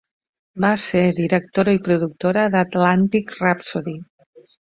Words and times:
Va 0.63 0.69
ser 0.83 1.01
directora 1.19 1.75
i 1.77 1.81
productora 1.89 2.47
d'"Atlantic 2.57 3.35
Rhapsody". 3.43 3.97